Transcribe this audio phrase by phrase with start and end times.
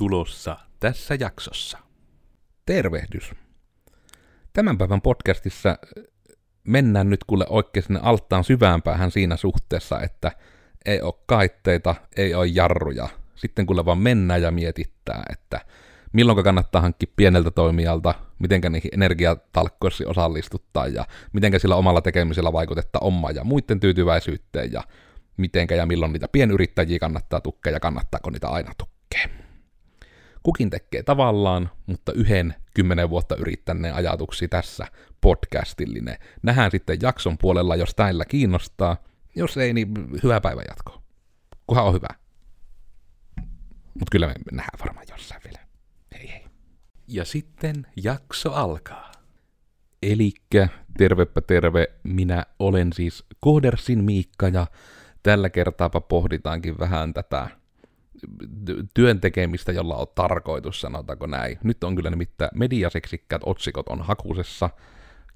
[0.00, 1.78] tulossa tässä jaksossa.
[2.66, 3.34] Tervehdys.
[4.52, 5.78] Tämän päivän podcastissa
[6.64, 10.32] mennään nyt kuule oikein sinne alttaan syvään päähän siinä suhteessa, että
[10.86, 13.08] ei ole kaitteita, ei ole jarruja.
[13.34, 15.60] Sitten kuule vaan mennään ja mietittää, että
[16.12, 22.98] milloin kannattaa hankkia pieneltä toimijalta, mitenkä niihin energiatalkkoissa osallistuttaa ja mitenkä sillä omalla tekemisellä vaikutetta
[22.98, 24.82] omaa ja muiden tyytyväisyyteen ja
[25.36, 29.39] mitenkä ja milloin niitä pienyrittäjiä kannattaa tukea ja kannattaako niitä aina tukea.
[30.42, 34.86] Kukin tekee tavallaan, mutta yhden kymmenen vuotta yrittäneen ajatuksia tässä
[35.20, 36.18] podcastillinen.
[36.42, 38.96] Nähdään sitten jakson puolella, jos täillä kiinnostaa.
[39.34, 41.02] Jos ei, niin hyvää päivän jatkoa.
[41.66, 42.08] Kuhan on hyvä.
[43.94, 45.58] Mutta kyllä me nähdään varmaan jossain vielä.
[46.14, 46.44] Hei hei.
[47.08, 49.12] Ja sitten jakso alkaa.
[50.02, 54.66] Elikkä, tervepä terve, minä olen siis Kohdersin Miikka ja
[55.22, 57.48] tällä kertaapa pohditaankin vähän tätä
[58.94, 61.58] työn tekemistä, jolla on tarkoitus, sanotaanko näin.
[61.62, 64.70] Nyt on kyllä nimittäin mediaseksikkäät otsikot on hakusessa,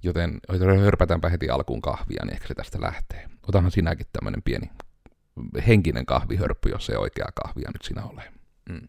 [0.03, 0.41] joten
[0.81, 3.29] hörpätäänpä heti alkuun kahvia, niin ehkä se tästä lähtee.
[3.49, 4.71] Otahan sinäkin tämmönen pieni
[5.67, 8.23] henkinen kahvihörppy, jos se oikea kahvia nyt sinä ole.
[8.69, 8.89] Mm.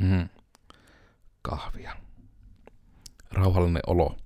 [0.00, 0.28] Mm.
[1.42, 1.96] Kahvia.
[3.30, 4.16] Rauhallinen olo.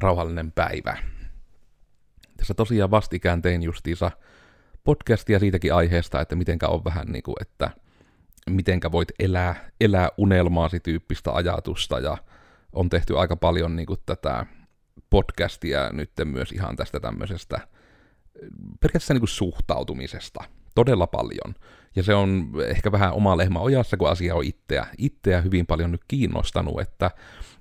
[0.00, 0.96] Rauhallinen päivä.
[2.36, 4.10] Tässä tosiaan vastikään tein justiinsa
[4.84, 7.70] podcastia siitäkin aiheesta, että mitenkä on vähän niin kuin, että
[8.50, 12.18] mitenkä voit elää, elää unelmaasi tyyppistä ajatusta, ja
[12.72, 14.46] on tehty aika paljon niin kuin tätä
[15.10, 17.68] podcastia nyt myös ihan tästä tämmöisestä
[18.80, 20.44] periaatteessa niin kuin suhtautumisesta.
[20.74, 21.54] Todella paljon.
[21.96, 25.92] Ja se on ehkä vähän oma lehmä ojassa, kun asia on itseä, itseä hyvin paljon
[25.92, 27.10] nyt kiinnostanut, että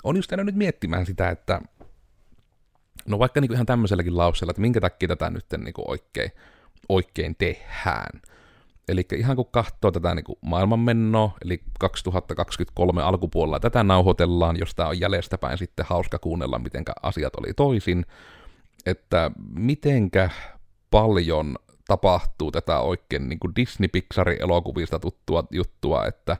[0.04, 1.62] on just nyt miettimään sitä, että
[3.06, 6.32] no vaikka niin kuin ihan tämmöiselläkin lauseella, että minkä takia tätä nyt niin kuin oikein,
[6.90, 8.22] oikein tehdään.
[8.88, 14.90] Eli ihan kun katsoo tätä niin kuin maailmanmennoa, eli 2023 alkupuolella tätä nauhoitellaan, jos tämä
[14.90, 18.06] on jäljestäpäin sitten hauska kuunnella, miten asiat oli toisin,
[18.86, 20.30] että mitenkä
[20.92, 21.56] paljon
[21.88, 26.38] tapahtuu tätä oikein niin kuin Disney-Pixarin elokuvista tuttua juttua, että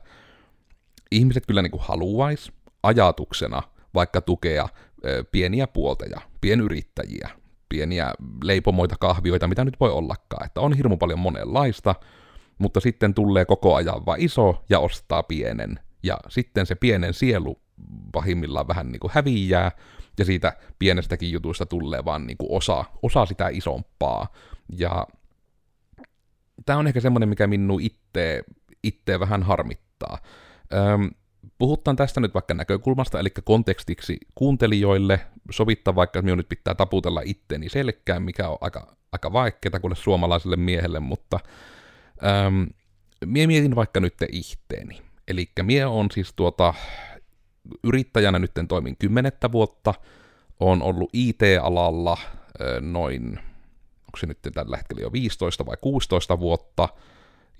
[1.10, 2.52] ihmiset kyllä niin haluaisi
[2.82, 3.62] ajatuksena
[3.94, 4.68] vaikka tukea
[5.32, 7.30] pieniä puolteja, pienyrittäjiä,
[7.68, 10.46] pieniä leipomoita, kahvioita, mitä nyt voi ollakaan.
[10.46, 11.94] Että on hirmu paljon monenlaista,
[12.58, 15.80] mutta sitten tulee koko ajan vaan iso ja ostaa pienen.
[16.02, 17.60] Ja sitten se pienen sielu
[18.12, 19.72] pahimmillaan vähän niin kuin häviää,
[20.18, 24.26] ja siitä pienestäkin jutuista tulee vaan niin kuin osa, osa sitä isompaa.
[24.78, 25.06] Ja
[26.66, 27.80] tämä on ehkä semmoinen, mikä minun
[28.82, 30.18] itse, vähän harmittaa.
[30.74, 31.10] Öm,
[31.58, 35.20] puhutaan tästä nyt vaikka näkökulmasta, eli kontekstiksi kuuntelijoille,
[35.50, 39.94] sovittaa vaikka, että minun nyt pitää taputella itteeni selkään, mikä on aika, aika vaikeaa kuule
[39.94, 41.40] suomalaiselle miehelle, mutta
[42.46, 42.66] äm,
[43.24, 45.02] mie mietin vaikka nyt itteeni.
[45.28, 46.74] Eli mie on siis tuota,
[47.84, 49.94] yrittäjänä nyt toimin kymmenettä vuotta,
[50.60, 52.18] on ollut IT-alalla
[52.80, 53.28] noin,
[54.00, 56.88] onko se nyt tällä hetkellä jo 15 vai 16 vuotta,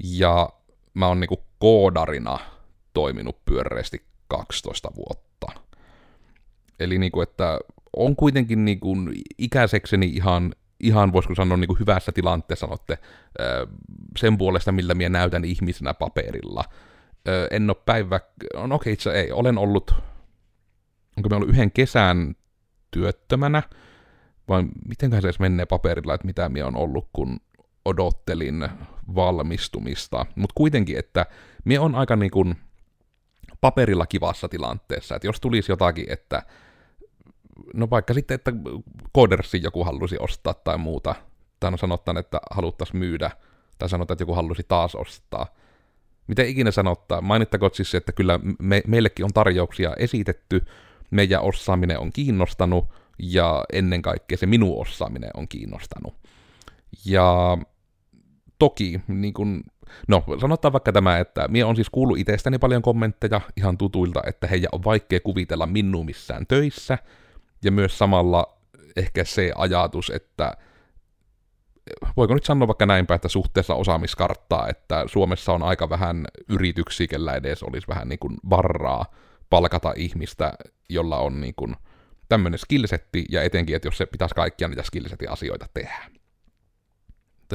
[0.05, 0.49] ja
[0.95, 2.39] mä oon niinku koodarina
[2.95, 5.47] toiminut pyöreästi 12 vuotta.
[6.81, 7.59] Eli niin kuin, että
[7.97, 12.99] on kuitenkin niin kuin ikäisekseni ihan, ihan voisiko sanoa niin kuin hyvässä tilanteessa sanotte,
[14.19, 16.65] sen puolesta, millä minä näytän ihmisenä paperilla.
[17.51, 18.21] En ole päivä,
[18.55, 19.95] on okei okay, itse ei, olen ollut,
[21.17, 22.35] onko me ollut yhden kesän
[22.91, 23.63] työttömänä,
[24.49, 27.41] vai miten se edes menee paperilla, että mitä minä on ollut, kun
[27.85, 28.69] odottelin
[29.15, 30.27] valmistumista.
[30.37, 31.27] Mutta kuitenkin, että
[31.65, 32.57] minä on aika niin kuin,
[33.65, 36.43] paperilla kivassa tilanteessa, että jos tulisi jotakin, että
[37.75, 38.53] no vaikka sitten, että
[39.17, 41.15] Codersin joku halusi ostaa tai muuta,
[41.61, 43.31] tai no että haluttaisiin myydä,
[43.79, 45.47] tai sanotaan, että joku halusi taas ostaa.
[46.27, 50.65] Miten ikinä sanottaa, mainittakoon siis, että kyllä me, meillekin on tarjouksia esitetty,
[51.11, 52.85] meidän osaaminen on kiinnostanut,
[53.19, 56.15] ja ennen kaikkea se minun osaaminen on kiinnostanut.
[57.05, 57.59] Ja
[58.59, 59.65] toki, niin kuin
[60.09, 64.47] No, sanotaan vaikka tämä, että minä on siis kuullut itsestäni paljon kommentteja ihan tutuilta, että
[64.47, 66.99] heidän on vaikea kuvitella minua missään töissä,
[67.65, 68.59] ja myös samalla
[68.97, 70.53] ehkä se ajatus, että
[72.17, 77.35] voiko nyt sanoa vaikka näinpä, että suhteessa osaamiskarttaa, että Suomessa on aika vähän yrityksiä, kellä
[77.35, 79.05] edes olisi vähän niin kuin varraa
[79.51, 80.53] palkata ihmistä,
[80.89, 81.77] jolla on niin kuin
[82.29, 86.11] tämmöinen skillsetti, ja etenkin, että jos se pitäisi kaikkia niitä skillsetin asioita tehdä.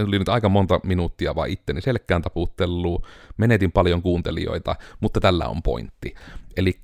[0.06, 3.08] Tuli nyt aika monta minuuttia vaan itteni selkään taputtelua,
[3.38, 6.16] menetin paljon kuuntelijoita, mutta tällä on pointti.
[6.58, 6.80] Eli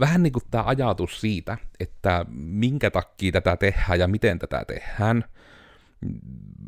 [0.00, 5.24] vähän niin kuin tämä ajatus siitä, että minkä takia tätä tehdään ja miten tätä tehdään,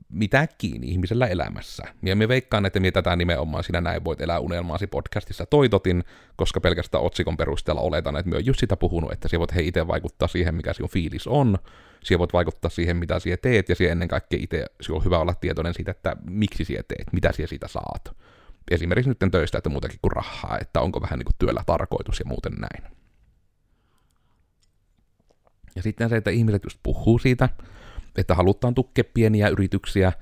[0.08, 1.82] mitä kiinni ihmisellä elämässä.
[2.02, 6.04] Ja me veikkaan, että me tätä nimenomaan sinä näin voit elää unelmaasi podcastissa toitotin,
[6.36, 9.86] koska pelkästään otsikon perusteella oletan, että me just sitä puhunut, että sinä voit he itse
[9.86, 11.58] vaikuttaa siihen, mikä sinun fiilis on,
[12.04, 15.34] sinä voit vaikuttaa siihen, mitä sinä teet, ja sinä ennen kaikkea itse on hyvä olla
[15.34, 18.16] tietoinen siitä, että miksi sinä teet, mitä sinä siitä saat.
[18.70, 22.24] Esimerkiksi nyt töistä, että muutakin kuin rahaa, että onko vähän niin kuin työllä tarkoitus ja
[22.24, 22.92] muuten näin.
[25.76, 27.48] Ja sitten se, että ihmiset just puhuu siitä,
[28.20, 30.12] että halutaan tukea pieniä yrityksiä,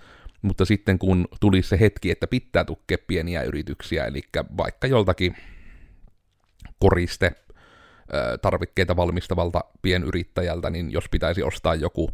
[0.43, 4.21] mutta sitten kun tuli se hetki, että pitää tukea pieniä yrityksiä, eli
[4.57, 5.37] vaikka joltakin
[6.79, 7.33] koriste
[8.43, 12.11] tarvikkeita valmistavalta pienyrittäjältä, niin jos pitäisi ostaa joku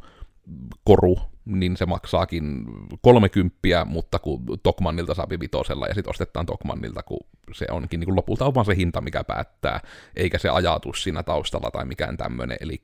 [0.84, 2.64] koru, niin se maksaakin
[3.02, 7.20] 30, mutta kun Tokmannilta saa vitosella ja sitten ostetaan Tokmannilta, kun
[7.52, 9.80] se onkin niin kuin lopulta on vaan se hinta, mikä päättää,
[10.16, 12.82] eikä se ajatus siinä taustalla tai mikään tämmöinen, eli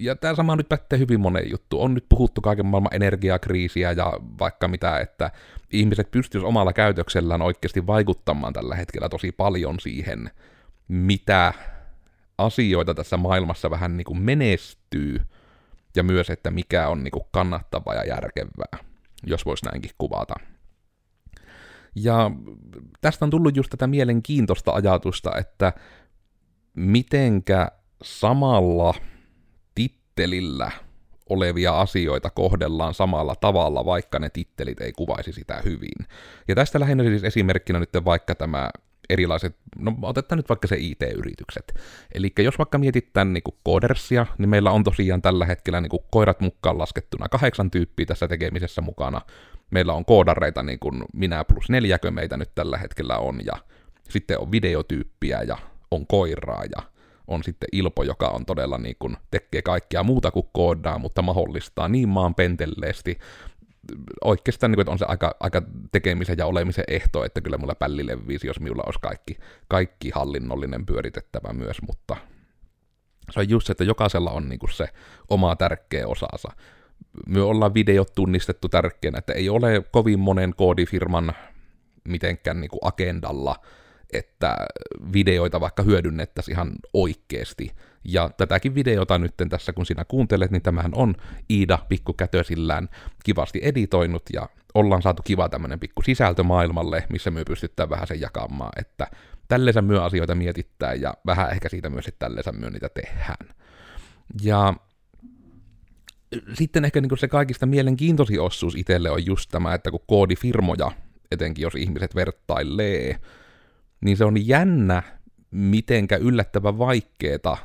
[0.00, 1.82] ja tämä sama nyt pätee hyvin monen juttu.
[1.82, 5.30] On nyt puhuttu kaiken maailman energiakriisiä ja vaikka mitä, että
[5.70, 10.30] ihmiset pystyisivät omalla käytöksellään oikeasti vaikuttamaan tällä hetkellä tosi paljon siihen,
[10.88, 11.52] mitä
[12.38, 15.20] asioita tässä maailmassa vähän niin kuin menestyy,
[15.96, 18.78] ja myös, että mikä on niin kuin kannattavaa ja järkevää,
[19.26, 20.34] jos voisi näinkin kuvata.
[21.96, 22.30] Ja
[23.00, 25.72] tästä on tullut just tätä mielenkiintoista ajatusta, että
[26.74, 27.70] mitenkä
[28.02, 28.94] samalla
[30.14, 30.70] tittelillä
[31.28, 36.06] olevia asioita kohdellaan samalla tavalla, vaikka ne tittelit ei kuvaisi sitä hyvin.
[36.48, 38.70] Ja tästä lähinnä siis esimerkkinä nyt vaikka tämä
[39.10, 41.74] erilaiset, no otetaan nyt vaikka se IT-yritykset.
[42.14, 45.90] Eli jos vaikka mietit tämän niin kuin koodersia, niin meillä on tosiaan tällä hetkellä niin
[45.90, 49.20] kuin koirat mukaan laskettuna kahdeksan tyyppiä tässä tekemisessä mukana.
[49.70, 53.54] Meillä on koodareita niin kuin minä plus neljäkö meitä nyt tällä hetkellä on, ja
[54.08, 55.58] sitten on videotyyppiä ja
[55.90, 56.93] on koiraa ja
[57.26, 61.88] on sitten Ilpo, joka on todella niin kuin, tekee kaikkea muuta kuin koodaa, mutta mahdollistaa
[61.88, 63.18] niin maan pentelleesti
[64.24, 65.62] oikeastaan niin kuin, että on se aika, aika
[65.92, 69.38] tekemisen ja olemisen ehto, että kyllä mulla pälli leviisi, jos minulla olisi kaikki,
[69.68, 72.16] kaikki hallinnollinen pyöritettävä myös, mutta
[73.30, 74.88] se on just se, että jokaisella on niin kuin se
[75.30, 76.48] oma tärkeä osansa.
[77.26, 81.32] Me ollaan videot tunnistettu tärkeänä, että ei ole kovin monen koodifirman
[82.08, 83.56] mitenkään niin kuin agendalla
[84.14, 84.56] että
[85.12, 87.70] videoita vaikka hyödynnettäisiin ihan oikeasti.
[88.04, 91.14] Ja tätäkin videota nyt tässä, kun sinä kuuntelet, niin tämähän on
[91.50, 92.88] Iida pikkukätösillään
[93.24, 98.20] kivasti editoinut, ja ollaan saatu kiva tämmöinen pikku sisältö maailmalle, missä me pystytään vähän sen
[98.20, 99.06] jakamaan, että
[99.48, 103.48] tälleensä myö asioita mietittää, ja vähän ehkä siitä myös, että tälleensä myö niitä tehdään.
[104.42, 104.74] Ja
[106.54, 110.90] sitten ehkä niin se kaikista mielenkiintoisin osuus itselle on just tämä, että kun koodifirmoja,
[111.30, 113.20] etenkin jos ihmiset vertailee,
[114.04, 115.02] niin se on jännä,
[115.50, 117.56] mitenkä yllättävän vaikeeta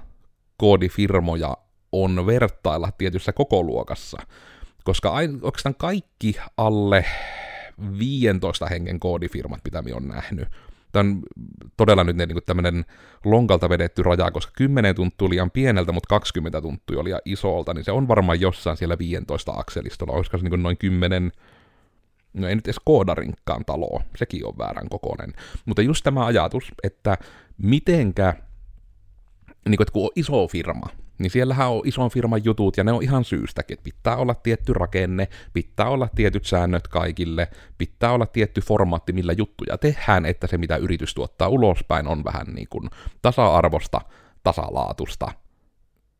[0.57, 1.57] koodifirmoja
[1.91, 4.21] on vertailla tietyssä kokoluokassa,
[4.83, 7.05] koska oikeastaan kaikki alle
[7.99, 10.47] 15 hengen koodifirmat, mitä minä on nähnyt,
[10.91, 11.21] Tämä on
[11.77, 12.85] todella nyt niin tämmöinen
[13.25, 17.91] lonkalta vedetty raja, koska 10 tuntuu liian pieneltä, mutta 20 tuntuu liian isolta, niin se
[17.91, 21.31] on varmaan jossain siellä 15 akselistolla, olisiko se niin noin 10
[22.33, 25.33] no ei nyt edes koodarinkkaan taloa, sekin on väärän kokoinen.
[25.65, 27.17] Mutta just tämä ajatus, että
[27.57, 28.33] mitenkä,
[29.69, 30.89] niin kuin, että kun on iso firma,
[31.19, 34.73] niin siellähän on ison firman jutut, ja ne on ihan syystäkin, että pitää olla tietty
[34.73, 37.47] rakenne, pitää olla tietyt säännöt kaikille,
[37.77, 42.47] pitää olla tietty formaatti, millä juttuja tehdään, että se mitä yritys tuottaa ulospäin on vähän
[42.47, 42.89] niin kuin
[43.21, 44.01] tasa-arvosta,
[44.43, 45.31] tasalaatusta,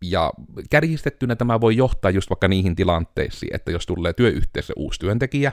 [0.02, 0.34] ja
[0.70, 5.52] kärjistettynä tämä voi johtaa just vaikka niihin tilanteisiin, että jos tulee työyhteisö uusi työntekijä,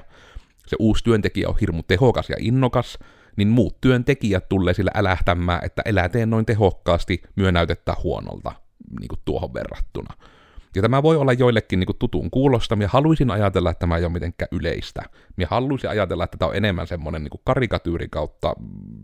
[0.66, 2.99] se uusi työntekijä on hirmu tehokas ja innokas,
[3.37, 8.52] niin muut työntekijät tulee sillä älähtämään, että elää noin tehokkaasti, myö näytettä huonolta
[9.00, 10.14] niin kuin tuohon verrattuna.
[10.76, 12.76] Ja tämä voi olla joillekin niin kuin tutun kuulosta.
[12.76, 15.02] Minä haluaisin ajatella, että tämä ei ole mitenkään yleistä.
[15.37, 18.54] Minä haluaisin ajatella, että tämä on enemmän semmoinen niin karikatyyri kautta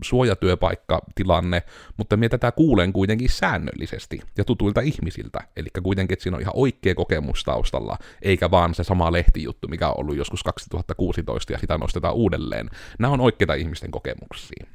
[0.03, 1.63] suojatyöpaikkatilanne,
[1.97, 5.39] mutta minä tätä kuulen kuitenkin säännöllisesti ja tutuilta ihmisiltä.
[5.57, 9.89] Eli kuitenkin, että siinä on ihan oikea kokemus taustalla, eikä vaan se sama lehtijuttu, mikä
[9.89, 12.69] on ollut joskus 2016 ja sitä nostetaan uudelleen.
[12.99, 14.65] Nämä on oikeita ihmisten kokemuksia.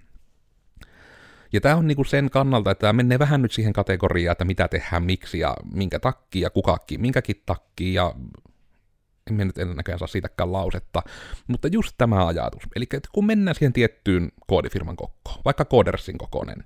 [1.52, 4.68] Ja tämä on niinku sen kannalta, että tämä menee vähän nyt siihen kategoriaan, että mitä
[4.68, 8.14] tehdään, miksi ja minkä takia ja kukakin, minkäkin takia ja
[9.30, 11.02] en nyt ennäköjään saa siitäkään lausetta,
[11.46, 12.62] mutta just tämä ajatus.
[12.76, 16.64] Eli kun mennään siihen tiettyyn koodifirman kokkoon, vaikka Codersin kokonen,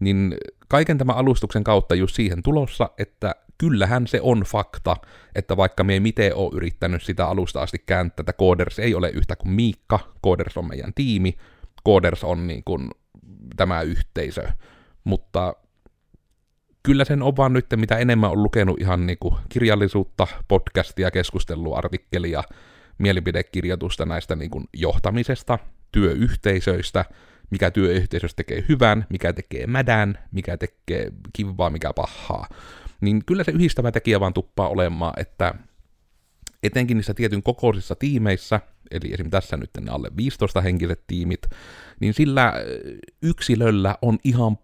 [0.00, 0.34] niin
[0.68, 4.96] kaiken tämän alustuksen kautta just siihen tulossa, että kyllähän se on fakta,
[5.34, 9.10] että vaikka me ei miten ole yrittänyt sitä alusta asti kääntää, että Coders ei ole
[9.10, 11.36] yhtä kuin Miikka, Coders on meidän tiimi,
[11.86, 12.90] Coders on niin kuin
[13.56, 14.48] tämä yhteisö,
[15.04, 15.54] mutta
[16.82, 22.42] kyllä sen on vaan nyt, mitä enemmän on lukenut ihan niinku kirjallisuutta, podcastia, keskustelua, artikkelia,
[22.98, 25.58] mielipidekirjoitusta näistä niinku johtamisesta,
[25.92, 27.04] työyhteisöistä,
[27.50, 32.48] mikä työyhteisöstä tekee hyvän, mikä tekee mädän, mikä tekee kivaa, mikä pahaa.
[33.00, 35.54] Niin kyllä se yhdistävä tekijä vaan tuppaa olemaan, että
[36.64, 39.30] etenkin niissä tietyn kokoisissa tiimeissä, eli esim.
[39.30, 41.46] tässä nyt ne alle 15 henkiset tiimit,
[42.00, 42.52] niin sillä
[43.22, 44.58] yksilöllä on ihan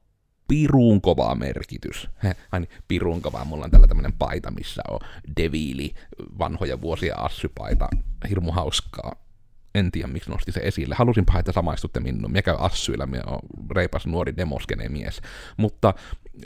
[0.49, 2.09] pirun kova merkitys.
[2.53, 3.45] Ai niin, pirun kova.
[3.45, 4.99] Mulla on tällä tämmönen paita, missä on
[5.37, 5.95] deviili,
[6.39, 7.89] vanhoja vuosia assypaita.
[8.29, 9.13] Hirmu hauskaa.
[9.75, 10.95] En tiedä, miksi nosti se esille.
[10.95, 12.31] Halusin että samaistutte minun.
[12.31, 13.39] Minä käyn assyillä, minä on
[13.71, 15.21] reipas nuori demoskene mies.
[15.57, 15.95] Mutta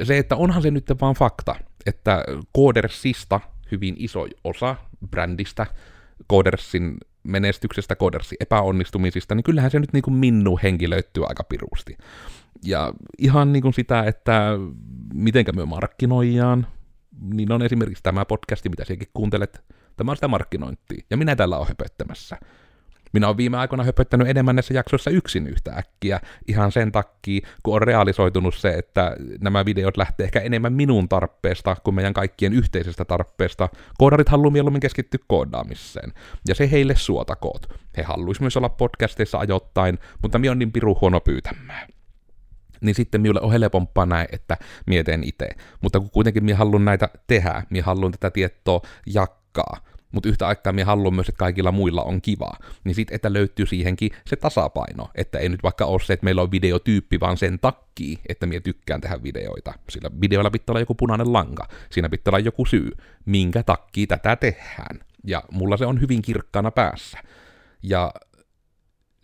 [0.02, 1.54] se, että onhan se nyt vaan fakta,
[1.87, 2.25] että
[2.56, 3.40] Codersista
[3.73, 4.76] hyvin iso osa
[5.08, 5.66] brändistä,
[6.30, 11.96] Codersin menestyksestä, Codersin epäonnistumisista, niin kyllähän se nyt niin kuin minnu henkilöittyy aika pirusti.
[12.64, 14.50] Ja ihan niin kuin sitä, että
[15.14, 16.66] mitenkä me markkinoijaan,
[17.20, 19.64] niin on esimerkiksi tämä podcasti, mitä sinäkin kuuntelet,
[19.96, 22.38] tämä on sitä markkinointia, ja minä tällä olen höpöttämässä.
[23.14, 27.75] Minä olen viime aikoina höpöttänyt enemmän näissä jaksoissa yksin yhtä äkkiä, ihan sen takia, kun
[27.75, 33.04] on realisoitunut se, että nämä videot lähtee ehkä enemmän minun tarpeesta kuin meidän kaikkien yhteisestä
[33.04, 33.68] tarpeesta.
[33.99, 36.12] Koodarit haluaa mieluummin keskittyä koodaamiseen,
[36.49, 37.66] ja se heille suotakoot.
[37.97, 41.88] He haluaisivat myös olla podcasteissa ajoittain, mutta minä on niin piru huono pyytämään
[42.80, 44.56] niin sitten minulle on helpompaa näin, että
[44.87, 45.49] mietin itse.
[45.80, 49.76] Mutta kun kuitenkin minä haluan näitä tehdä, minä haluan tätä tietoa jakkaa,
[50.14, 53.66] mutta yhtä aikaa minä haluan myös, että kaikilla muilla on kivaa, niin sitten, että löytyy
[53.66, 57.59] siihenkin se tasapaino, että ei nyt vaikka ole se, että meillä on videotyyppi, vaan sen
[57.59, 59.73] takkii, että minä tykkään tehdä videoita.
[59.90, 62.90] Sillä videolla pitää olla joku punainen lanka, siinä pitää olla joku syy,
[63.26, 65.00] minkä takkii tätä tehdään.
[65.26, 67.18] Ja mulla se on hyvin kirkkaana päässä.
[67.83, 68.12] Ja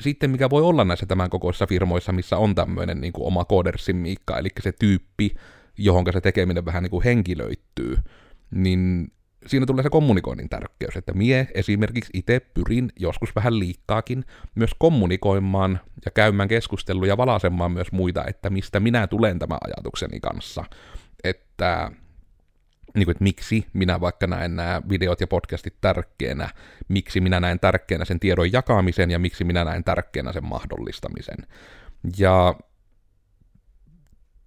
[0.01, 3.97] sitten mikä voi olla näissä tämän kokoisissa firmoissa, missä on tämmöinen niin kuin oma koodersin
[3.97, 5.35] miikka, eli se tyyppi,
[5.79, 7.99] johon se tekeminen vähän niin kuin henkilöittyy,
[8.51, 9.13] niin
[9.47, 15.81] siinä tulee se kommunikoinnin tärkeys, että mie esimerkiksi itse pyrin joskus vähän liikkaakin myös kommunikoimaan
[16.05, 20.65] ja käymään keskusteluja ja valasemaan myös muita, että mistä minä tulen tämän ajatukseni kanssa.
[21.25, 21.93] Että
[22.95, 26.49] niin kuin, että miksi minä vaikka näen nämä videot ja podcastit tärkeänä,
[26.89, 31.47] miksi minä näen tärkeänä sen tiedon jakamisen ja miksi minä näen tärkeänä sen mahdollistamisen.
[32.19, 32.55] Ja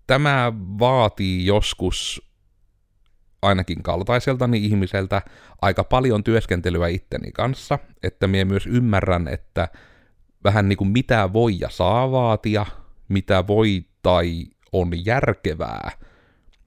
[0.08, 2.33] tämä vaatii joskus
[3.44, 5.22] ainakin kaltaiseltani ihmiseltä
[5.62, 9.68] aika paljon työskentelyä itteni kanssa, että minä myös ymmärrän, että
[10.44, 12.66] vähän niin kuin mitä voi ja saa vaatia,
[13.10, 15.92] mitä voi tai on järkevää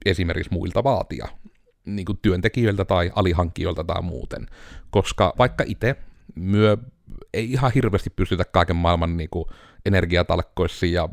[0.05, 1.27] esimerkiksi muilta vaatia,
[1.85, 4.47] niin kuin työntekijöiltä tai alihankkijoilta tai muuten.
[4.89, 5.95] Koska vaikka itse
[6.35, 6.77] myö
[7.33, 9.45] ei ihan hirveästi pystytä kaiken maailman niin kuin
[9.85, 11.09] energiatalkkoissa ja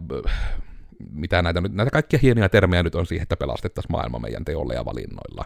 [1.11, 4.75] mitä näitä, nyt, näitä kaikkia hienoja termejä nyt on siihen, että pelastettaisiin maailma meidän teolle
[4.75, 5.45] ja valinnoilla.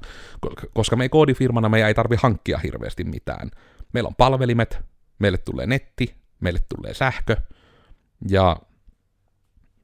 [0.74, 3.50] Koska me koodifirmana meidän ei tarvi hankkia hirveästi mitään.
[3.92, 4.80] Meillä on palvelimet,
[5.18, 7.36] meille tulee netti, meille tulee sähkö,
[8.28, 8.56] ja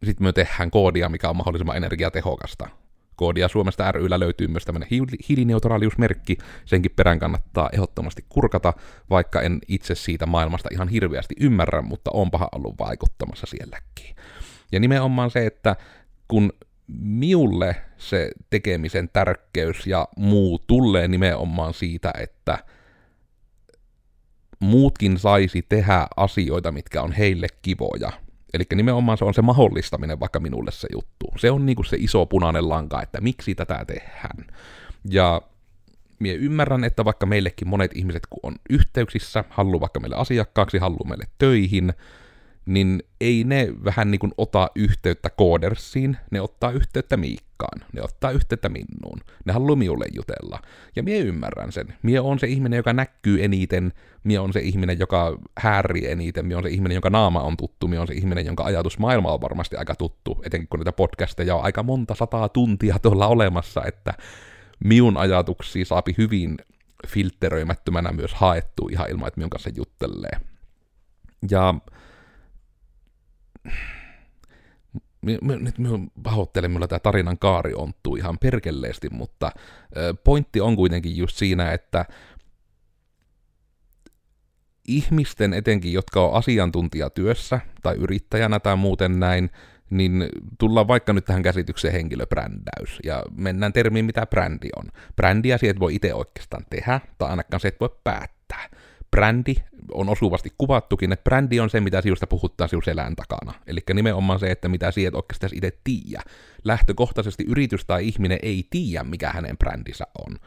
[0.04, 2.68] sitten me tehdään koodia, mikä on mahdollisimman energiatehokasta.
[3.16, 4.88] Koodia Suomesta ryllä löytyy myös tämmöinen
[5.28, 8.72] hiilineutraaliusmerkki, senkin perään kannattaa ehdottomasti kurkata,
[9.10, 14.16] vaikka en itse siitä maailmasta ihan hirveästi ymmärrä, mutta onpahan ollut vaikuttamassa sielläkin.
[14.72, 15.76] Ja nimenomaan se, että
[16.28, 16.52] kun
[17.02, 22.58] miulle se tekemisen tärkeys ja muu tulee nimenomaan siitä, että
[24.60, 28.12] muutkin saisi tehdä asioita, mitkä on heille kivoja.
[28.54, 31.26] Eli nimenomaan se on se mahdollistaminen vaikka minulle se juttu.
[31.38, 34.46] Se on niinku se iso punainen lanka, että miksi tätä tehdään.
[35.10, 35.42] Ja
[36.20, 41.08] minä ymmärrän, että vaikka meillekin monet ihmiset, kun on yhteyksissä, haluaa vaikka meille asiakkaaksi, haluaa
[41.08, 41.92] meille töihin,
[42.66, 48.30] niin ei ne vähän niin kuin ota yhteyttä koodersiin, ne ottaa yhteyttä Miikkaan, ne ottaa
[48.30, 50.58] yhteyttä minuun, ne haluaa minulle jutella.
[50.96, 51.94] Ja mie ymmärrän sen.
[52.02, 53.92] Mie on se ihminen, joka näkyy eniten,
[54.24, 57.88] mie on se ihminen, joka häärii eniten, mie on se ihminen, jonka naama on tuttu,
[57.88, 61.54] mie on se ihminen, jonka ajatus maailma on varmasti aika tuttu, etenkin kun niitä podcasteja
[61.56, 64.14] on aika monta sataa tuntia tuolla olemassa, että
[64.84, 66.56] minun ajatuksia saapi hyvin
[67.06, 70.40] filtteröimättömänä myös haettu ihan ilman, että minun kanssa juttelee.
[71.50, 71.74] Ja
[75.60, 79.52] nyt minun pahoittelen, minulla tämä tarinan kaari onttuu ihan perkelleesti, mutta
[80.24, 82.04] pointti on kuitenkin just siinä, että
[84.88, 89.50] ihmisten etenkin, jotka on asiantuntijatyössä tai yrittäjänä tai muuten näin,
[89.90, 90.28] niin
[90.58, 94.84] tullaan vaikka nyt tähän käsitykseen henkilöbrändäys, ja mennään termiin, mitä brändi on.
[95.16, 98.68] Brändiä sieltä voi itse oikeastaan tehdä, tai ainakaan se et voi päättää
[99.10, 99.54] brändi,
[99.92, 103.52] on osuvasti kuvattukin, että brändi on se, mitä sinusta puhuttaa sinun selän takana.
[103.66, 106.22] Eli nimenomaan se, että mitä sinä et oikeastaan itse tiedä.
[106.64, 110.38] Lähtökohtaisesti yritys tai ihminen ei tiedä, mikä hänen brändinsä on.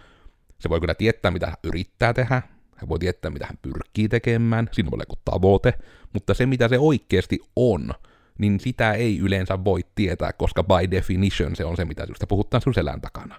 [0.59, 2.41] Se voi kyllä tietää, mitä hän yrittää tehdä,
[2.75, 5.73] hän voi tietää, mitä hän pyrkii tekemään, siinä voi olla tavoite,
[6.13, 7.93] mutta se, mitä se oikeasti on,
[8.37, 12.61] niin sitä ei yleensä voi tietää, koska by definition se on se, mitä sinusta puhutaan
[12.61, 13.35] sinun selän takana.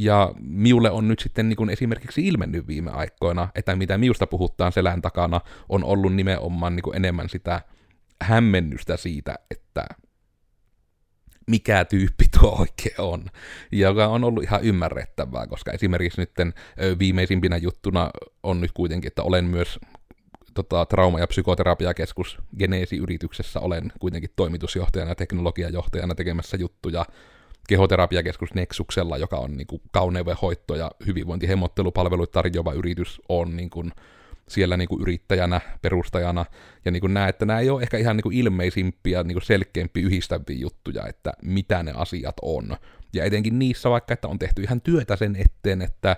[0.00, 4.72] Ja miulle on nyt sitten niin kuin esimerkiksi ilmennyt viime aikoina, että mitä miusta puhutaan
[4.72, 7.60] selän takana, on ollut nimenomaan niin kuin enemmän sitä
[8.22, 9.86] hämmennystä siitä, että
[11.46, 13.24] mikä tyyppi tuo oikein on,
[13.72, 16.30] joka on ollut ihan ymmärrettävää, koska esimerkiksi nyt
[16.98, 18.10] viimeisimpinä juttuna
[18.42, 19.78] on nyt kuitenkin, että olen myös
[20.54, 27.06] tota, trauma- ja psykoterapiakeskus Geneesi-yrityksessä, olen kuitenkin toimitusjohtajana ja teknologiajohtajana tekemässä juttuja
[27.68, 33.92] kehoterapiakeskus Nexuksella, joka on niin kuin kauneudenhoitto- ja hyvinvointihemottelupalveluita tarjoava yritys, on niin kuin,
[34.48, 36.44] siellä niin kuin yrittäjänä, perustajana,
[36.84, 39.44] ja niin kuin näe, että nämä ei ole ehkä ihan niin kuin ilmeisimpiä, niin kuin
[39.44, 42.76] selkeämpiä yhdistäviä juttuja, että mitä ne asiat on.
[43.12, 46.16] Ja etenkin niissä vaikka, että on tehty ihan työtä sen eteen, että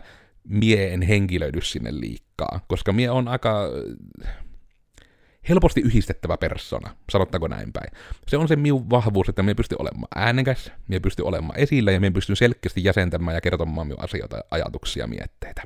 [0.48, 3.68] mie en henkilöidy sinne liikkaa, koska mie on aika
[5.48, 7.90] helposti yhdistettävä persona, sanottaako näin päin.
[8.28, 12.00] Se on se minun vahvuus, että minä pystyn olemaan äänekäs, minä pystyn olemaan esillä ja
[12.00, 15.62] minä pystyn selkeästi jäsentämään ja kertomaan minun asioita, ajatuksia, mietteitä.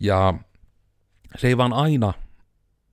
[0.00, 0.34] Ja
[1.36, 2.12] se ei vaan aina,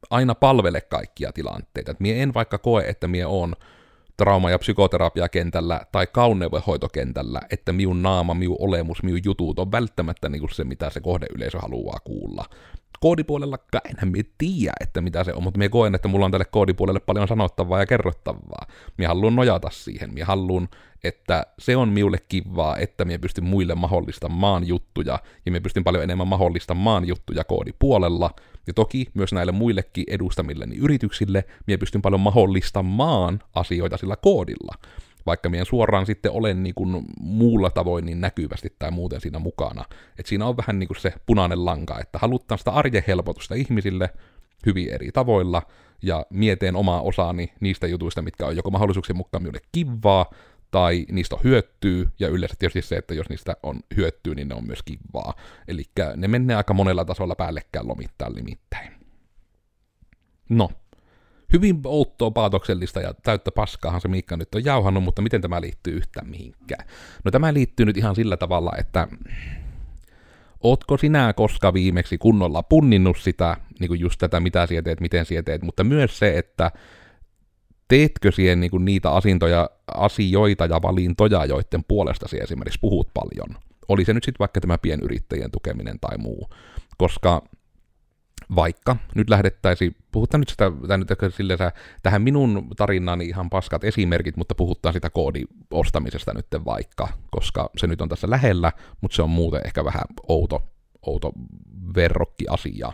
[0.09, 1.95] aina palvele kaikkia tilanteita.
[1.99, 3.55] Mie en vaikka koe, että mie on
[4.17, 10.39] trauma- ja psykoterapiakentällä tai kauneudenhoitokentällä, että miun naama, miun olemus, miun jutut on välttämättä niin
[10.39, 12.45] kuin se, mitä se kohdeyleisö haluaa kuulla
[12.99, 13.57] koodipuolella
[13.89, 16.99] enhän minä tiedä, että mitä se on, mutta minä koen, että mulla on tälle koodipuolelle
[16.99, 18.67] paljon sanottavaa ja kerrottavaa.
[18.97, 20.13] Minä haluan nojata siihen.
[20.13, 20.69] Minä haluan,
[21.03, 26.03] että se on minulle kivaa, että minä pystyn muille mahdollistamaan juttuja, ja minä pystyn paljon
[26.03, 28.31] enemmän mahdollistamaan juttuja koodipuolella,
[28.67, 34.73] ja toki myös näille muillekin edustamilleni yrityksille, minä pystyn paljon mahdollistamaan asioita sillä koodilla
[35.27, 39.85] vaikka mien suoraan sitten olen niin kuin muulla tavoin niin näkyvästi tai muuten siinä mukana.
[40.19, 44.09] Et siinä on vähän niin kuin se punainen lanka, että halutaan sitä arjen helpotusta ihmisille
[44.65, 45.61] hyvin eri tavoilla,
[46.01, 50.31] ja mieteen omaa osaani niistä jutuista, mitkä on joko mahdollisuuksien mukaan minulle kivaa,
[50.71, 54.55] tai niistä on hyötyy, ja yleensä tietysti se, että jos niistä on hyötyy, niin ne
[54.55, 55.33] on myös kivaa.
[55.67, 55.83] Eli
[56.15, 58.91] ne menee aika monella tasolla päällekkäin lomittain limittäin.
[60.49, 60.69] No,
[61.53, 65.93] hyvin outoa, paatoksellista ja täyttä paskaahan se Miikka nyt on jauhannut, mutta miten tämä liittyy
[65.93, 66.87] yhtään mihinkään?
[67.23, 69.07] No tämä liittyy nyt ihan sillä tavalla, että
[70.61, 75.25] ootko sinä koska viimeksi kunnolla punninnut sitä, niin kuin just tätä, mitä sinä teet, miten
[75.25, 76.71] sinä teet, mutta myös se, että
[77.87, 83.61] teetkö siihen niin kuin niitä asintoja, asioita ja valintoja, joiden puolesta sinä esimerkiksi puhut paljon.
[83.87, 86.49] Oli se nyt sitten vaikka tämä pienyrittäjien tukeminen tai muu.
[86.97, 87.41] Koska
[88.55, 91.59] vaikka nyt lähdettäisiin, puhutaan nyt sitä, tai nyt silleen,
[92.03, 98.01] tähän minun tarinaani ihan paskat esimerkit, mutta puhutaan sitä koodiostamisesta nyt vaikka, koska se nyt
[98.01, 100.69] on tässä lähellä, mutta se on muuten ehkä vähän outo,
[101.01, 101.31] outo
[101.95, 102.93] verrokki-asia.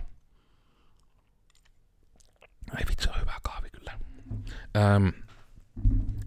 [2.72, 3.92] Ai vitsi, on hyvä kahvi kyllä.
[4.96, 5.14] Öm,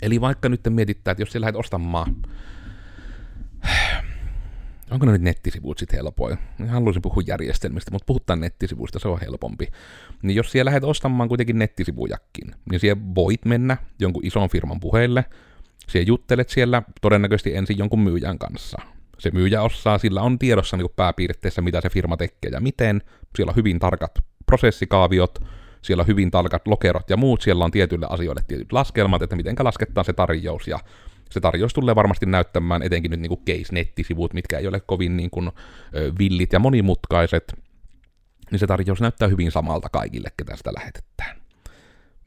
[0.02, 2.16] eli vaikka nyt mietittää, että jos sä lähdet ostamaan
[4.90, 6.38] onko ne nyt nettisivut sitten helpoin?
[6.68, 9.68] Haluaisin puhua järjestelmistä, mutta puhutaan nettisivuista, se on helpompi.
[10.22, 15.24] Niin jos siellä lähdet ostamaan kuitenkin nettisivujakin, niin siellä voit mennä jonkun ison firman puheille,
[15.88, 18.78] siellä juttelet siellä todennäköisesti ensin jonkun myyjän kanssa.
[19.18, 23.02] Se myyjä osaa, sillä on tiedossa niin pääpiirteissä, mitä se firma tekee ja miten.
[23.36, 25.38] Siellä on hyvin tarkat prosessikaaviot,
[25.82, 29.56] siellä on hyvin tarkat lokerot ja muut, siellä on tietyille asioille tietyt laskelmat, että miten
[29.62, 30.78] lasketaan se tarjous ja
[31.30, 35.30] se tarjous tulee varmasti näyttämään etenkin nyt niin kuin case-nettisivut, mitkä ei ole kovin niin
[35.30, 35.50] kuin,
[36.18, 37.54] villit ja monimutkaiset,
[38.50, 41.36] niin se tarjous näyttää hyvin samalta kaikille, ketä sitä lähetetään.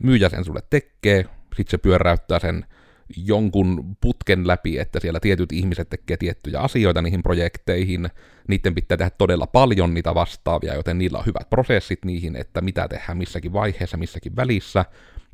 [0.04, 2.66] Myyjä sen sulle tekee, sitten se pyöräyttää sen
[3.18, 8.10] jonkun putken läpi, että siellä tietyt ihmiset tekee tiettyjä asioita niihin projekteihin,
[8.48, 12.88] niiden pitää tehdä todella paljon niitä vastaavia, joten niillä on hyvät prosessit niihin, että mitä
[12.88, 14.86] tehdään missäkin vaiheessa, missäkin välissä,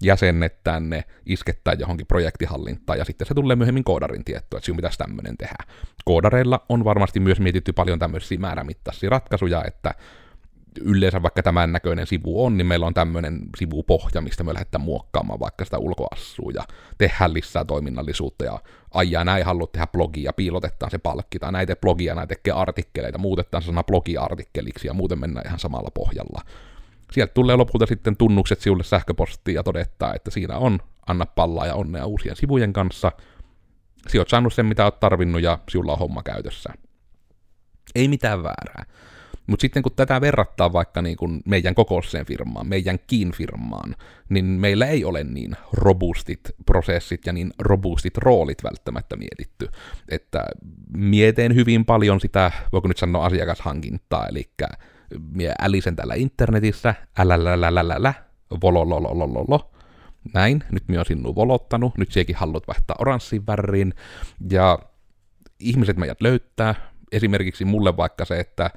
[0.02, 4.98] jäsennetään ne, iskettää johonkin projektihallintaan, ja sitten se tulee myöhemmin koodarin tietoa, että sinun pitäisi
[4.98, 5.64] tämmöinen tehdä.
[6.06, 9.94] Koodareilla on varmasti myös mietitty paljon tämmöisiä määrämittaisia ratkaisuja, että
[10.82, 15.40] yleensä vaikka tämän näköinen sivu on, niin meillä on tämmöinen sivupohja, mistä me lähdetään muokkaamaan
[15.40, 16.64] vaikka sitä ulkoassua ja
[16.98, 18.60] tehdään lisää toiminnallisuutta ja
[18.92, 23.64] aijaa näin haluat tehdä blogia, piilotetaan se palkki tai näitä blogia, näitä tekee artikkeleita, muutetaan
[23.64, 26.42] se sana blogiartikkeliksi ja muuten mennään ihan samalla pohjalla
[27.12, 31.76] sieltä tulee lopulta sitten tunnukset sinulle sähköpostiin ja todettaa, että siinä on anna pallaa ja
[31.76, 33.12] onnea uusien sivujen kanssa.
[34.08, 36.74] Si oot saanut sen, mitä oot tarvinnut ja sinulla on homma käytössä.
[37.96, 38.86] Ei mitään väärää.
[39.48, 43.96] Mutta sitten kun tätä verrattaa vaikka niin kuin meidän kokoiseen firmaan, meidän kiin firmaan,
[44.30, 49.70] niin meillä ei ole niin robustit prosessit ja niin robustit roolit välttämättä mietitty.
[50.10, 50.46] Että
[50.98, 54.52] mietin hyvin paljon sitä, voiko nyt sanoa asiakashankintaa, eli
[55.32, 58.14] mie älisen täällä internetissä, älälälälälällä,
[58.64, 59.72] vololololololo,
[60.34, 63.94] näin, nyt minä olen sinua volottanut, nyt siekin haluat vaihtaa oranssiin väriin,
[64.52, 64.80] ja
[65.60, 66.76] ihmiset meidät löytää,
[67.12, 68.70] esimerkiksi mulle vaikka se, että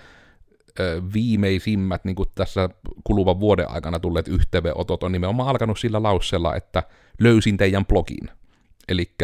[1.15, 2.69] viimeisimmät niin kuin tässä
[3.05, 6.83] kuluvan vuoden aikana tulleet yhteydenotot on nimenomaan alkanut sillä lauseella, että
[7.21, 8.31] löysin teidän blogin.
[8.89, 9.15] Eli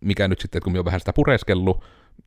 [0.00, 1.84] mikä nyt sitten, kun me on vähän sitä pureskellut,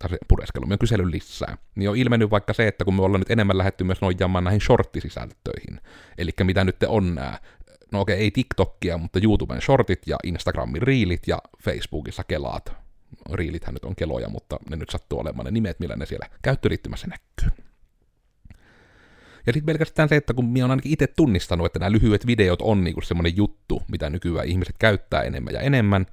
[0.09, 3.31] se pureskellut, on kysellyt lisää, niin on ilmennyt vaikka se, että kun me ollaan nyt
[3.31, 5.81] enemmän lähetty myös nojaamaan näihin shorttisisältöihin,
[6.17, 7.39] eli mitä nyt on nämä,
[7.91, 12.73] no okei, ei TikTokia, mutta YouTuben shortit ja Instagramin reelit ja Facebookissa kelaat.
[13.33, 17.07] Reelithän nyt on keloja, mutta ne nyt sattuu olemaan ne nimet, millä ne siellä käyttöliittymässä
[17.07, 17.65] näkyy.
[19.47, 22.61] Ja sitten pelkästään se, että kun minä olen ainakin itse tunnistanut, että nämä lyhyet videot
[22.61, 26.05] on niinku semmoinen juttu, mitä nykyään ihmiset käyttää enemmän ja enemmän.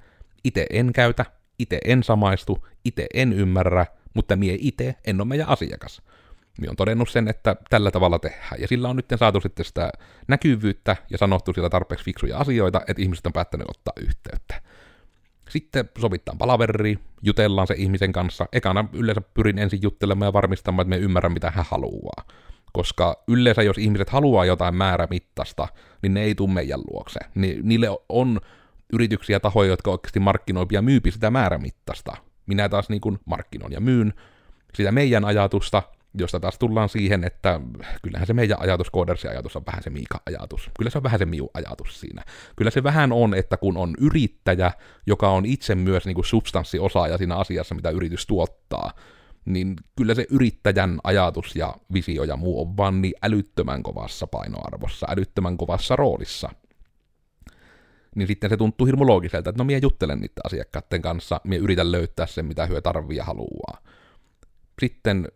[0.43, 1.25] Itse en käytä,
[1.59, 6.01] itse en samaistu, itse en ymmärrä, mutta mie itse en ole meidän asiakas.
[6.57, 8.61] Minä on todennut sen, että tällä tavalla tehdään.
[8.61, 9.89] Ja sillä on nyt saatu sitten sitä
[10.27, 14.61] näkyvyyttä ja sanottu sillä tarpeeksi fiksuja asioita, että ihmiset on päättänyt ottaa yhteyttä.
[15.49, 18.45] Sitten sovittaan palaveri, jutellaan se ihmisen kanssa.
[18.51, 22.23] Ekana yleensä pyrin ensin juttelemaan ja varmistamaan, että me ymmärrän, mitä hän haluaa
[22.73, 25.67] koska yleensä jos ihmiset haluaa jotain määrämittasta,
[26.01, 27.19] niin ne ei tule meidän luokse.
[27.35, 28.39] Ni, niille on
[28.93, 32.17] yrityksiä tahoja, jotka oikeasti markkinoi ja myypi sitä määrämittasta.
[32.45, 34.13] Minä taas niin kuin markkinoin ja myyn
[34.75, 35.83] sitä meidän ajatusta,
[36.17, 37.59] josta taas tullaan siihen, että
[38.01, 40.69] kyllähän se meidän ajatus, koodersin ajatus on vähän se Miika-ajatus.
[40.77, 42.23] Kyllä se on vähän se miu ajatus siinä.
[42.55, 44.71] Kyllä se vähän on, että kun on yrittäjä,
[45.07, 48.91] joka on itse myös niin kuin substanssiosaaja siinä asiassa, mitä yritys tuottaa,
[49.45, 55.07] niin kyllä se yrittäjän ajatus ja visio ja muu on vaan niin älyttömän kovassa painoarvossa,
[55.09, 56.49] älyttömän kovassa roolissa.
[58.15, 61.91] Niin sitten se tuntuu hirmu loogiselta, että no minä juttelen niiden asiakkaiden kanssa, minä yritän
[61.91, 63.77] löytää sen, mitä hyö tarvii ja haluaa.
[64.79, 65.27] Sitten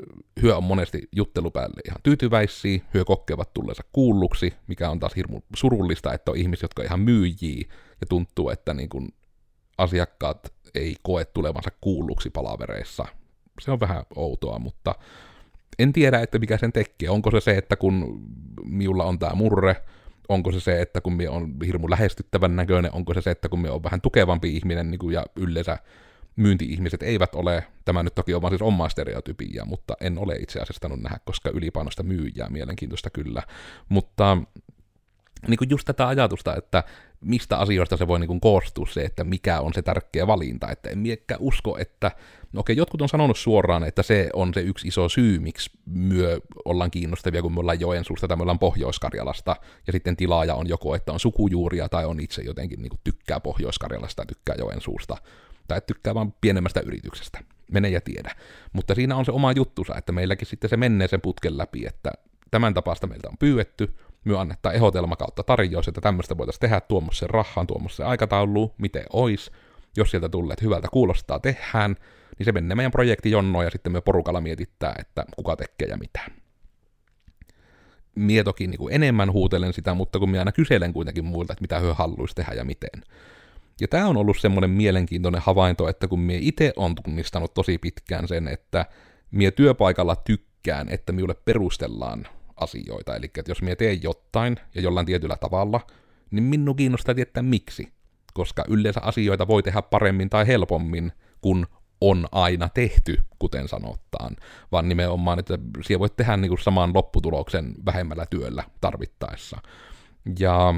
[0.41, 6.13] hyö on monesti juttelupäälle ihan tyytyväisiä, hyö kokevat tulleensa kuulluksi, mikä on taas hirmu surullista,
[6.13, 7.65] että on ihmisiä, jotka on ihan myyjiä,
[8.01, 9.09] ja tuntuu, että niin kun
[9.77, 13.05] asiakkaat ei koe tulevansa kuulluksi palavereissa,
[13.61, 14.95] se on vähän outoa, mutta
[15.79, 17.09] en tiedä, että mikä sen tekee.
[17.09, 18.21] Onko se se, että kun
[18.63, 19.75] miulla on tämä murre,
[20.29, 23.59] onko se se, että kun minä on hirmu lähestyttävän näköinen, onko se se, että kun
[23.59, 25.77] minä on vähän tukevampi ihminen niin kuin, ja yleensä
[26.35, 30.59] myynti-ihmiset eivät ole, tämä nyt toki on vaan siis omaa stereotypia, mutta en ole itse
[30.59, 33.43] asiassa nähdä, koska ylipainosta myyjää, mielenkiintoista kyllä.
[33.89, 34.37] Mutta
[35.47, 36.83] niin kuin just tätä ajatusta, että
[37.21, 40.71] mistä asioista se voi niin kuin koostua se, että mikä on se tärkeä valinta.
[40.71, 41.03] Että en
[41.39, 42.11] usko, että,
[42.53, 46.39] no okei, jotkut on sanonut suoraan, että se on se yksi iso syy, miksi myö
[46.65, 49.55] ollaan kiinnostavia, kun me ollaan Joensuusta tai me ollaan Pohjois-Karjalasta,
[49.87, 53.39] ja sitten tilaaja on joko, että on sukujuuria tai on itse jotenkin niin kuin tykkää
[53.39, 55.17] Pohjois-Karjalasta tai tykkää Joensuusta,
[55.67, 57.39] tai tykkää vaan pienemmästä yrityksestä.
[57.71, 58.35] Mene ja tiedä.
[58.73, 62.11] Mutta siinä on se oma juttusa, että meilläkin sitten se menee sen putken läpi, että
[62.51, 63.93] tämän tapaista meiltä on pyydetty,
[64.25, 69.51] myö annettaa ehdotelma kautta tarjous, että tämmöistä voitaisiin tehdä tuommoisen rahaan, tuommoisen aikatauluun, miten ois.
[69.97, 71.95] Jos sieltä tulee, että hyvältä kuulostaa, tehdään,
[72.39, 75.97] niin se menee meidän projekti jonnoon ja sitten me porukalla mietittää, että kuka tekee ja
[75.97, 76.19] mitä.
[78.15, 81.61] Mie toki niin kuin enemmän huutelen sitä, mutta kun minä aina kyselen kuitenkin muilta, että
[81.61, 83.03] mitä he haluaisi tehdä ja miten.
[83.81, 88.27] Ja tämä on ollut semmoinen mielenkiintoinen havainto, että kun mie itse on tunnistanut tosi pitkään
[88.27, 88.85] sen, että
[89.31, 93.15] mie työpaikalla tykkään, että minulle perustellaan asioita.
[93.15, 95.81] Eli että jos minä teen jotain ja jollain tietyllä tavalla,
[96.31, 97.93] niin minun kiinnostaa tietää miksi.
[98.33, 101.67] Koska yleensä asioita voi tehdä paremmin tai helpommin, kun
[102.01, 104.35] on aina tehty, kuten sanotaan,
[104.71, 109.57] vaan nimenomaan, että siellä voit tehdä niin kuin saman lopputuloksen vähemmällä työllä tarvittaessa.
[110.39, 110.73] Ja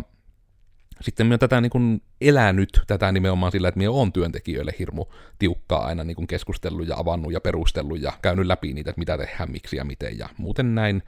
[1.01, 5.05] sitten minä tätä niin kuin elänyt tätä nimenomaan sillä, että minä olen työntekijöille hirmu
[5.39, 9.17] tiukkaa aina niin kuin keskustellut ja avannut ja perustellut ja käynyt läpi niitä, että mitä
[9.17, 11.03] tehdään, miksi ja miten ja muuten näin.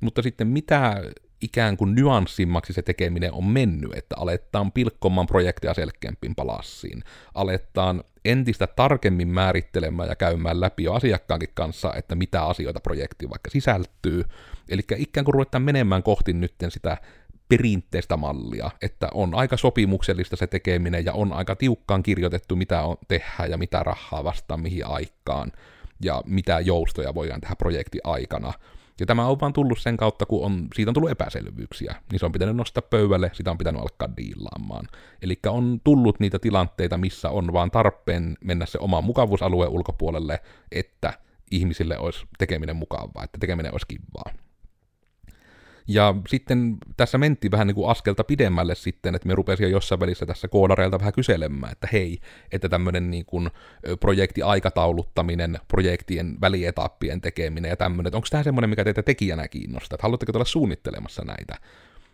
[0.00, 1.02] Mutta sitten mitä
[1.44, 7.02] ikään kuin nyanssimmaksi se tekeminen on mennyt, että aletaan pilkkomaan projektia selkeämpin palassiin,
[7.34, 13.50] aletaan entistä tarkemmin määrittelemään ja käymään läpi jo asiakkaankin kanssa, että mitä asioita projektiin vaikka
[13.50, 14.24] sisältyy.
[14.68, 16.96] Eli ikään kuin ruvetaan menemään kohti nyt sitä
[17.48, 22.96] perinteistä mallia, että on aika sopimuksellista se tekeminen ja on aika tiukkaan kirjoitettu, mitä on
[23.08, 25.52] tehdä ja mitä rahaa vastaan mihin aikaan
[26.02, 28.52] ja mitä joustoja voidaan tehdä projekti aikana.
[29.00, 32.26] Ja tämä on vaan tullut sen kautta, kun on, siitä on tullut epäselvyyksiä, niin se
[32.26, 34.88] on pitänyt nostaa pöydälle, sitä on pitänyt alkaa diilaamaan.
[35.22, 40.40] Eli on tullut niitä tilanteita, missä on vaan tarpeen mennä se oma mukavuusalueen ulkopuolelle,
[40.72, 41.12] että
[41.50, 44.44] ihmisille olisi tekeminen mukavaa, että tekeminen olisi kivaa.
[45.88, 50.00] Ja sitten tässä mentiin vähän niin kuin askelta pidemmälle sitten, että me rupesin jo jossain
[50.00, 52.18] välissä tässä koodareilta vähän kyselemään, että hei,
[52.52, 53.50] että tämmöinen niin kuin
[54.00, 60.02] projektiaikatauluttaminen, projektien välietappien tekeminen ja tämmöinen, että onko tämä semmoinen, mikä teitä tekijänä kiinnostaa, että
[60.02, 61.54] haluatteko olla suunnittelemassa näitä?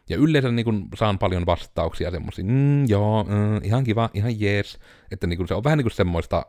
[0.08, 4.78] Ja yleensä niin kun saan paljon vastauksia semmoisia, mm, joo, mm, ihan kiva, ihan jees,
[5.10, 6.46] että niin kun se on vähän niin kuin semmoista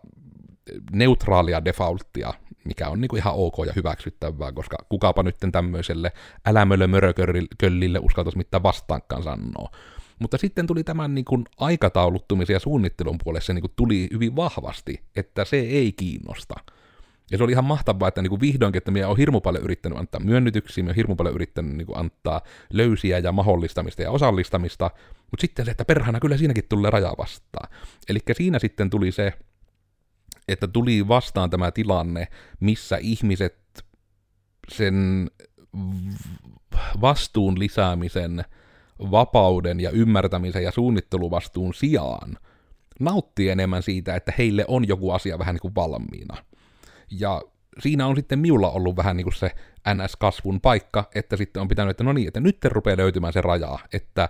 [0.91, 6.11] neutraalia defaulttia, mikä on niin kuin ihan ok ja hyväksyttävää, koska kukapa nyt tämmöiselle
[6.45, 9.71] älämölle mörököllille uskaltaisi mitään vastaankaan sanoa.
[10.19, 15.45] Mutta sitten tuli tämän niin kuin aikatauluttumisen ja suunnittelun puolessa niin tuli hyvin vahvasti, että
[15.45, 16.55] se ei kiinnosta.
[17.31, 19.97] Ja se oli ihan mahtavaa, että niin kuin vihdoinkin, että minä olen hirmu paljon yrittänyt
[19.97, 22.41] antaa myönnytyksiä, minä hirmu paljon yrittänyt niin kuin antaa
[22.73, 24.91] löysiä ja mahdollistamista ja osallistamista,
[25.31, 27.69] mutta sitten se, että perhana kyllä siinäkin tulee raja vastaan.
[28.09, 29.33] Eli siinä sitten tuli se,
[30.53, 32.27] että tuli vastaan tämä tilanne,
[32.59, 33.85] missä ihmiset
[34.71, 35.27] sen
[37.01, 38.45] vastuun lisäämisen,
[39.11, 42.37] vapauden ja ymmärtämisen ja suunnitteluvastuun sijaan
[42.99, 46.37] nauttii enemmän siitä, että heille on joku asia vähän niin kuin valmiina.
[47.11, 47.41] Ja
[47.79, 49.51] siinä on sitten miulla ollut vähän niin kuin se
[49.93, 53.79] NS-kasvun paikka, että sitten on pitänyt, että no niin, että nyt rupeaa löytymään se raja,
[53.93, 54.29] että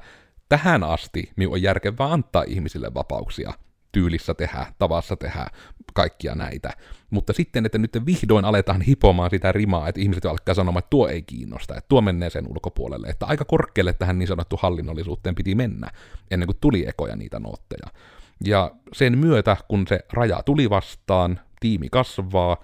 [0.50, 3.54] tähän asti minun on järkevää antaa ihmisille vapauksia,
[3.92, 5.48] tyylissä tehdä, tavassa tehdä,
[5.94, 6.70] kaikkia näitä.
[7.10, 11.08] Mutta sitten, että nyt vihdoin aletaan hipomaan sitä rimaa, että ihmiset alkaa sanomaan, että tuo
[11.08, 15.56] ei kiinnosta, että tuo menee sen ulkopuolelle, että aika korkealle tähän niin sanottu hallinnollisuuteen piti
[15.56, 15.90] mennä,
[16.32, 17.88] ennen kuin tuli ekoja niitä nootteja.
[18.46, 22.58] Ja sen myötä, kun se raja tuli vastaan, tiimi kasvaa,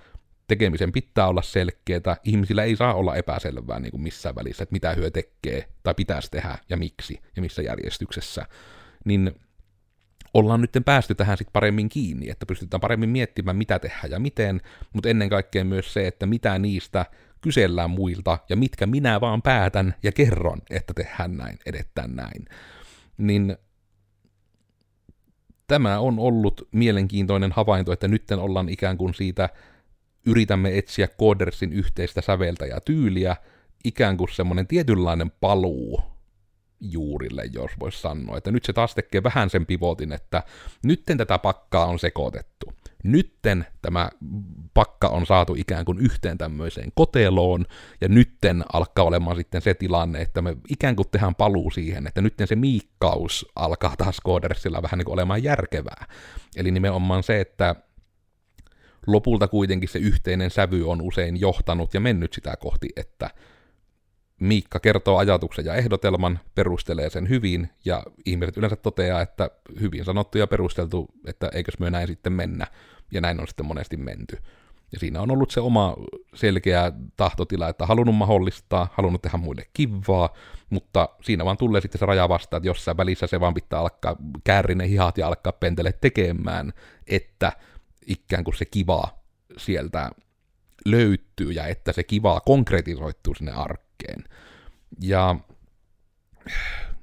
[0.47, 4.93] tekemisen pitää olla selkeää, ihmisillä ei saa olla epäselvää niin kuin missään välissä, että mitä
[4.93, 8.45] hyö tekee tai pitäisi tehdä ja miksi ja missä järjestyksessä,
[9.05, 9.35] niin
[10.33, 14.61] ollaan nyt päästy tähän sitten paremmin kiinni, että pystytään paremmin miettimään, mitä tehdään ja miten,
[14.93, 17.05] mutta ennen kaikkea myös se, että mitä niistä
[17.41, 22.45] kysellään muilta ja mitkä minä vaan päätän ja kerron, että tehdään näin, edetään näin.
[23.17, 23.57] Niin
[25.67, 29.49] tämä on ollut mielenkiintoinen havainto, että nyt ollaan ikään kuin siitä,
[30.25, 33.35] yritämme etsiä Codersin yhteistä säveltä ja tyyliä,
[33.83, 36.16] ikään kuin semmoinen tietynlainen paluu
[36.79, 38.37] juurille, jos voisi sanoa.
[38.37, 40.43] Että nyt se taas tekee vähän sen pivotin, että
[40.83, 42.73] nytten tätä pakkaa on sekoitettu.
[43.03, 44.09] Nytten tämä
[44.73, 47.65] pakka on saatu ikään kuin yhteen tämmöiseen koteloon,
[48.01, 52.21] ja nytten alkaa olemaan sitten se tilanne, että me ikään kuin tehdään paluu siihen, että
[52.21, 56.05] nytten se miikkaus alkaa taas koodersilla vähän niin kuin olemaan järkevää.
[56.55, 57.75] Eli nimenomaan se, että
[59.07, 63.29] lopulta kuitenkin se yhteinen sävy on usein johtanut ja mennyt sitä kohti, että
[64.39, 70.37] Miikka kertoo ajatuksen ja ehdotelman, perustelee sen hyvin, ja ihmiset yleensä toteaa, että hyvin sanottu
[70.37, 72.67] ja perusteltu, että eikös myö näin sitten mennä,
[73.11, 74.37] ja näin on sitten monesti menty.
[74.91, 75.95] Ja siinä on ollut se oma
[76.35, 80.33] selkeä tahtotila, että halunnut mahdollistaa, halunnut tehdä muille kivaa,
[80.69, 84.15] mutta siinä vaan tulee sitten se raja vastaan, että jossain välissä se vaan pitää alkaa
[84.43, 86.73] käärin hihat ja alkaa pentele tekemään,
[87.07, 87.51] että
[88.07, 89.09] ikään kuin se kiva
[89.57, 90.11] sieltä
[90.91, 94.23] löytyy ja että se kiva konkretisoituu sinne arkeen.
[95.01, 95.35] Ja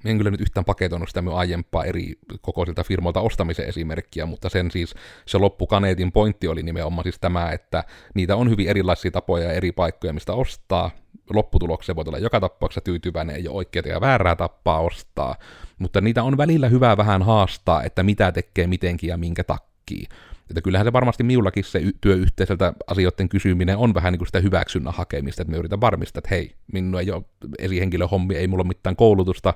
[0.05, 4.71] en kyllä nyt yhtään paketoinut sitä minun aiempaa eri kokoisilta firmoilta ostamisen esimerkkiä, mutta sen
[4.71, 4.95] siis
[5.27, 9.73] se loppukaneetin pointti oli nimenomaan siis tämä, että niitä on hyvin erilaisia tapoja ja eri
[9.73, 10.91] paikkoja, mistä ostaa.
[11.31, 15.37] Lopputulokseen voi olla joka tapauksessa tyytyväinen, ei ole oikeaa ja väärää tappaa ostaa,
[15.79, 20.09] mutta niitä on välillä hyvä vähän haastaa, että mitä tekee mitenkin ja minkä takia.
[20.55, 24.95] Että kyllähän se varmasti miullakin se työyhteisöltä asioiden kysyminen on vähän niin kuin sitä hyväksynnän
[24.95, 27.23] hakemista, että me yritän varmistaa, että hei, minun ei ole
[27.59, 29.55] esihenkilöhommi, ei mulla ole mitään koulutusta,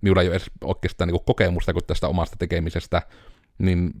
[0.00, 3.02] minulla ei ole edes oikeastaan niin kokemusta kuin tästä omasta tekemisestä,
[3.58, 3.92] niin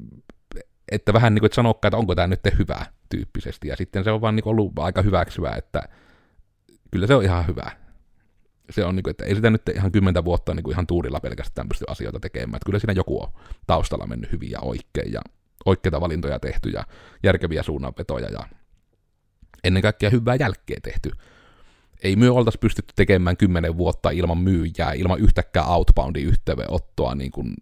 [0.92, 4.10] että vähän niin kuin, että sanokaa, että onko tämä nyt hyvä tyyppisesti, ja sitten se
[4.10, 5.82] on vaan niin ollut aika hyväksyvää, että
[6.90, 7.70] kyllä se on ihan hyvä.
[8.70, 11.20] Se on niin kuin, että ei sitä nyt ihan kymmentä vuotta niin kuin ihan tuurilla
[11.20, 13.28] pelkästään pysty asioita tekemään, että kyllä siinä joku on
[13.66, 15.20] taustalla mennyt hyvin ja oikein, ja
[15.66, 16.84] oikeita valintoja tehty ja
[17.22, 18.46] järkeviä suunnanvetoja ja
[19.64, 21.10] ennen kaikkea hyvää jälkeä tehty.
[22.02, 27.54] Ei myö oltaisi pystytty tekemään kymmenen vuotta ilman myyjää, ilman yhtäkään outboundin yhteydenottoa niin kuin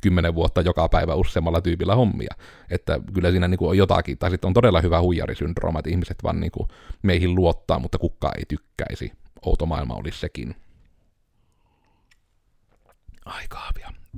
[0.00, 2.34] kymmenen vuotta joka päivä useammalla tyypillä hommia.
[2.70, 6.16] Että kyllä siinä niin kuin on jotakin, tai sitten on todella hyvä huijarisyndrooma, että ihmiset
[6.22, 6.68] vaan niin kuin
[7.02, 9.12] meihin luottaa, mutta kukaan ei tykkäisi.
[9.46, 10.56] Outo maailma olisi sekin.
[13.24, 13.44] Ai.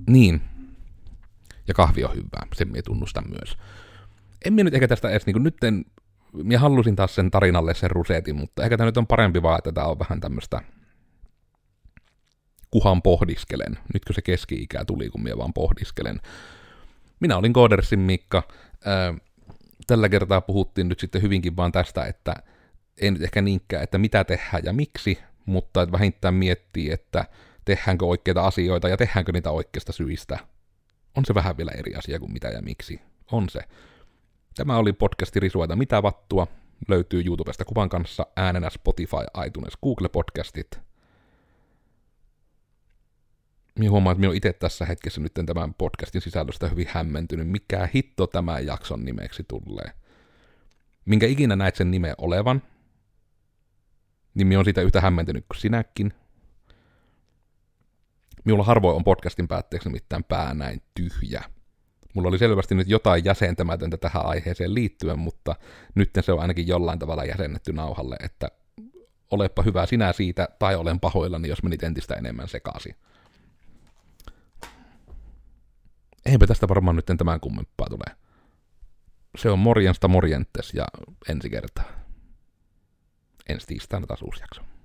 [0.07, 0.41] Niin,
[1.69, 3.57] ja kahvi on hyvää, sen minä tunnustan myös.
[4.45, 5.85] En minä nyt ehkä tästä edes niin nytten,
[6.33, 9.73] minä halusin taas sen tarinalle sen rusetin, mutta ehkä tämä nyt on parempi vaan, että
[9.73, 10.61] tämä on vähän tämmöistä
[12.71, 13.79] kuhan pohdiskelen.
[13.95, 16.21] Nytkö se keski-ikä tuli, kun minä vaan pohdiskelen.
[17.21, 18.43] Minä olin Koodersin Mikka.
[19.87, 22.35] tällä kertaa puhuttiin nyt sitten hyvinkin vaan tästä, että
[23.01, 27.25] ei nyt ehkä niinkään, että mitä tehdään ja miksi, mutta että vähintään miettii, että
[27.65, 30.39] tehdäänkö oikeita asioita ja tehdäänkö niitä oikeista syistä.
[31.17, 33.01] On se vähän vielä eri asia kuin mitä ja miksi.
[33.33, 33.61] On se.
[34.55, 36.47] Tämä oli podcasti Risuaita mitä vattua.
[36.89, 40.81] Löytyy YouTubesta kuvan kanssa äänenä Spotify, iTunes, Google Podcastit.
[43.79, 47.49] Minä huomaan, että minä olen itse tässä hetkessä nyt tämän podcastin sisällöstä hyvin hämmentynyt.
[47.49, 49.93] Mikä hitto tämän jakson nimeksi tulee?
[51.05, 52.63] Minkä ikinä näet sen nimen olevan,
[54.35, 56.13] niin minä olen siitä yhtä hämmentynyt kuin sinäkin.
[58.47, 61.45] Minulla harvoin on podcastin päätteeksi nimittäin pää näin tyhjä.
[62.15, 65.57] Mulla oli selvästi nyt jotain jäsentämätöntä tähän aiheeseen liittyen, mutta
[65.95, 68.49] nyt se on ainakin jollain tavalla jäsennetty nauhalle, että
[69.31, 72.97] olepa hyvä sinä siitä, tai olen pahoillani, jos menit entistä enemmän sekaisin.
[76.27, 78.17] Eipä tästä varmaan nyt tämän kummempaa tule.
[79.39, 80.87] Se on morjensta morjentes ja
[81.29, 81.85] ensi kertaa.
[83.49, 84.76] Ensi tiistaina taas uusi jakso.